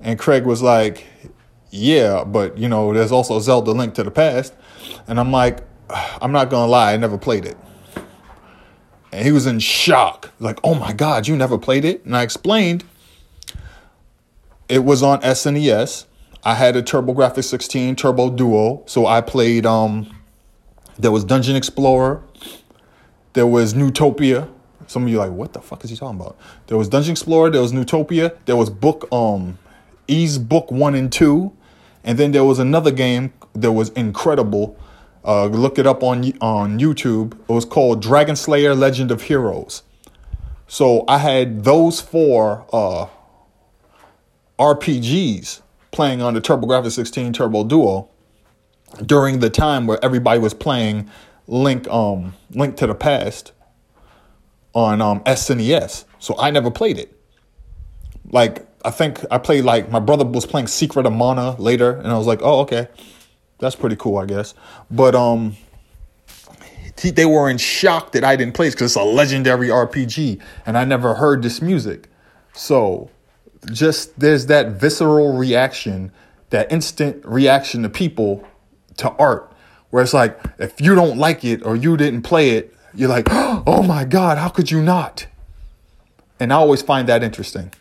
[0.00, 1.06] And Craig was like,
[1.70, 4.52] yeah, but you know, there's also Zelda Link to the Past.
[5.06, 5.60] And I'm like,
[6.20, 7.56] I'm not gonna lie, I never played it.
[9.12, 10.32] And he was in shock.
[10.40, 12.04] Like, oh my God, you never played it?
[12.04, 12.84] And I explained
[14.68, 16.06] it was on SNES.
[16.42, 18.82] I had a TurboGrafx 16 Turbo Duo.
[18.86, 20.16] So I played um
[20.98, 22.22] there was Dungeon Explorer.
[23.32, 24.48] There was Neutopia.
[24.86, 26.36] Some of you like, what the fuck is he talking about?
[26.66, 29.58] There was Dungeon Explorer, there was Neutopia, there was book um
[30.08, 31.52] Ys book one and two,
[32.02, 34.76] and then there was another game that was incredible.
[35.24, 37.34] Uh, look it up on on YouTube.
[37.34, 39.82] It was called Dragon Slayer: Legend of Heroes.
[40.66, 43.06] So I had those four uh,
[44.58, 48.08] RPGs playing on the TurboGrafx 16 Turbo Duo
[49.04, 51.10] during the time where everybody was playing
[51.50, 53.52] Link um Link to the Past
[54.72, 56.04] on um SNES.
[56.18, 57.16] So I never played it.
[58.30, 62.08] Like I think I played like my brother was playing Secret of Mana later, and
[62.08, 62.88] I was like, oh okay,
[63.58, 64.54] that's pretty cool, I guess.
[64.90, 65.56] But um,
[66.98, 70.40] he, they were in shock that I didn't play it because it's a legendary RPG,
[70.66, 72.08] and I never heard this music.
[72.52, 73.10] So
[73.72, 76.12] just there's that visceral reaction,
[76.50, 78.46] that instant reaction to people
[78.98, 79.49] to art,
[79.90, 83.26] where it's like if you don't like it or you didn't play it, you're like,
[83.30, 85.26] oh my god, how could you not?
[86.38, 87.72] And I always find that interesting.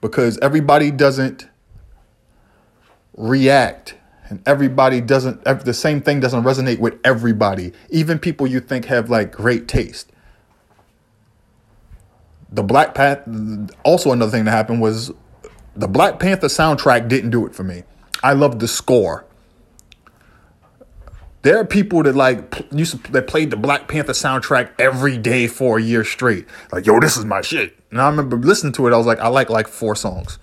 [0.00, 1.48] Because everybody doesn't
[3.16, 3.96] react
[4.28, 7.72] and everybody doesn't the same thing doesn't resonate with everybody.
[7.90, 10.12] Even people you think have like great taste.
[12.50, 15.10] The black panther also another thing that happened was
[15.74, 17.82] the black panther soundtrack didn't do it for me.
[18.22, 19.24] I loved the score
[21.42, 25.46] there are people that like used to, that played the black panther soundtrack every day
[25.46, 28.86] for a year straight like yo this is my shit and I remember listening to
[28.86, 28.92] it.
[28.92, 30.38] I was like, I like like four songs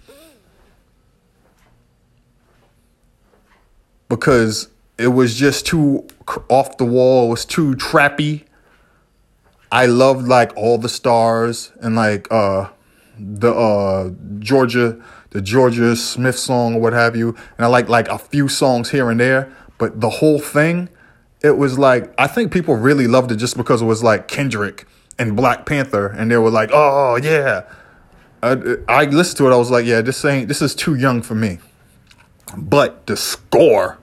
[4.10, 6.08] because it was just too
[6.50, 7.28] off the wall.
[7.28, 8.44] It was too trappy.
[9.72, 12.70] I loved like all the stars and like uh
[13.20, 17.36] the uh Jorja the Jorja Smith song or what have you.
[17.58, 20.90] And I like like a few songs here and there, but the whole thing,
[21.42, 24.88] it was like I think people really loved it just because it was like Kendrick
[25.18, 27.64] and Black Panther, and they were like, "Oh yeah."
[28.44, 29.54] I, I listened to it.
[29.54, 30.48] I was like, "Yeah, this ain't.
[30.48, 31.60] This is too young for me."
[32.56, 33.98] But the score,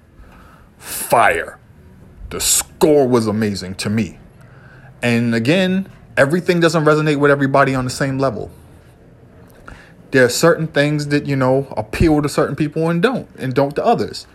[0.78, 1.58] fire.
[2.30, 4.18] The score was amazing to me.
[5.02, 8.50] And again, everything doesn't resonate with everybody on the same level.
[10.10, 13.74] There are certain things that, you know, appeal to certain people and don't, and don't
[13.76, 14.26] to others.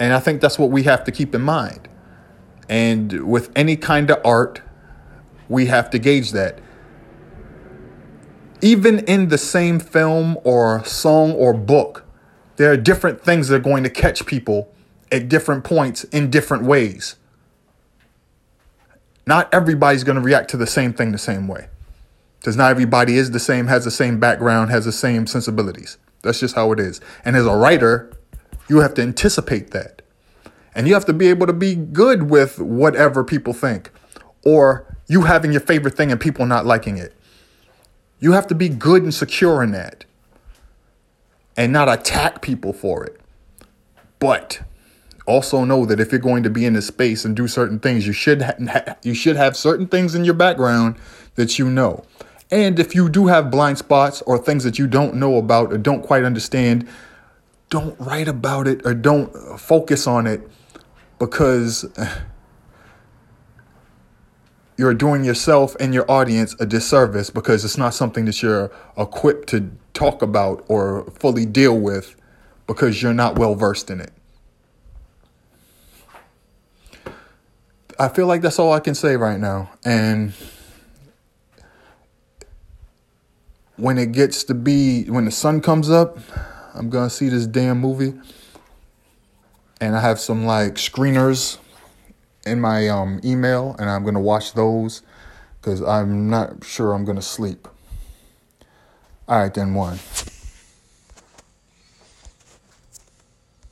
[0.00, 1.88] And I think that's what we have to keep in mind.
[2.68, 4.62] And with any kind of art,
[5.48, 6.60] we have to gauge that.
[8.60, 12.04] Even in the same film or song or book,
[12.56, 14.72] there are different things that are going to catch people
[15.12, 17.16] at different points in different ways.
[19.26, 21.68] Not everybody's going to react to the same thing the same way.
[22.38, 25.98] Because not everybody is the same, has the same background, has the same sensibilities.
[26.22, 27.00] That's just how it is.
[27.24, 28.12] And as a writer,
[28.68, 30.02] you have to anticipate that.
[30.74, 33.90] And you have to be able to be good with whatever people think
[34.44, 37.14] or you having your favorite thing and people not liking it.
[38.18, 40.04] You have to be good and secure in that
[41.56, 43.20] and not attack people for it.
[44.18, 44.62] But
[45.26, 48.06] also know that if you're going to be in this space and do certain things,
[48.06, 50.96] you should ha- you should have certain things in your background
[51.34, 52.04] that you know.
[52.50, 55.78] And if you do have blind spots or things that you don't know about or
[55.78, 56.86] don't quite understand,
[57.70, 60.46] don't write about it or don't uh, focus on it
[61.18, 61.86] because
[64.76, 69.48] you're doing yourself and your audience a disservice because it's not something that you're equipped
[69.48, 72.16] to talk about or fully deal with
[72.66, 74.12] because you're not well versed in it.
[77.98, 79.70] I feel like that's all I can say right now.
[79.84, 80.32] And
[83.76, 86.18] when it gets to be, when the sun comes up,
[86.74, 88.14] I'm to see this damn movie.
[89.80, 91.58] And I have some like screeners
[92.46, 95.02] in my um, email, and I'm to watch those
[95.60, 97.66] because I'm not sure I'm to sleep.
[99.26, 99.98] All right, then one.